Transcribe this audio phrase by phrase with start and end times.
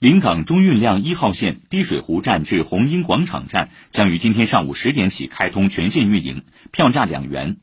[0.00, 7.58] 临港中运量一号线滴水湖站至红英广场站将于今天上午十点起开通全线运营票价两元。